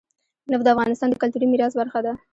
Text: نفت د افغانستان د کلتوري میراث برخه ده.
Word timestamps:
نفت 0.51 0.63
د 0.65 0.67
افغانستان 0.73 1.07
د 1.09 1.15
کلتوري 1.21 1.47
میراث 1.49 1.73
برخه 1.81 1.99
ده. 2.05 2.13